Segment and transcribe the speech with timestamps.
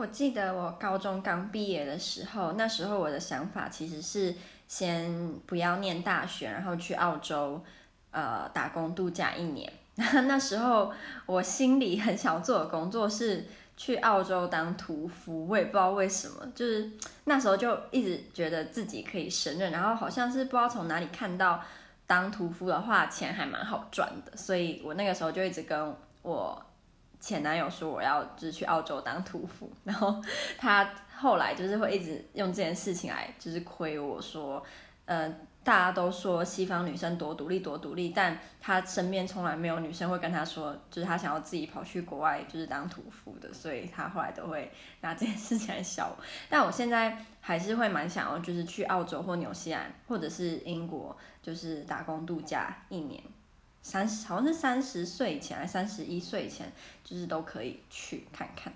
[0.00, 4.34] 我记得我高中刚毕业的时候，那时候我的想法其实是
[4.66, 7.62] 先不要念大学，然后去澳洲
[8.10, 9.70] 呃打工度假一年。
[9.96, 10.90] 那时候
[11.26, 13.44] 我心里很想做的工作是
[13.76, 16.90] 去澳洲当屠夫，我也不知道为什么，就是
[17.24, 21.62] 那时候就一直觉得自己可以胜任，然后好像是不知道从哪里看到
[22.06, 26.66] 当屠夫的话钱还蛮好赚的，所以我那个时候就一直跟我
[27.20, 30.20] 前男友说我要就是去澳洲当屠夫，然后
[30.58, 34.62] 他后来就是会一直用这件事情来就是亏我说，
[35.04, 35.32] 呃。
[35.62, 46.24] 大家都说西方女生多独立多独立，但他身边从来没有女生会跟他说，就是他想要自己跑去国外就是当屠夫的，所以他后来都会拿这件事情来笑我。
[46.48, 53.22] 但我现在还是会蛮想要，就是去澳洲或纽西兰或者是英国，就是打工度假一年，
[53.82, 58.72] 三十好像是三十岁前还三十一岁前，就是都可以去看看。